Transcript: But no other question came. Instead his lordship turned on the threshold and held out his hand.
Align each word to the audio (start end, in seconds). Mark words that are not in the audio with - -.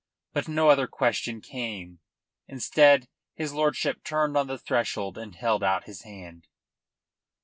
But 0.33 0.47
no 0.47 0.69
other 0.69 0.87
question 0.87 1.41
came. 1.41 1.99
Instead 2.47 3.07
his 3.35 3.53
lordship 3.53 4.03
turned 4.03 4.35
on 4.35 4.47
the 4.47 4.57
threshold 4.57 5.15
and 5.15 5.35
held 5.35 5.61
out 5.63 5.83
his 5.83 6.01
hand. 6.01 6.47